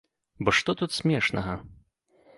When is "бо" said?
0.47-0.53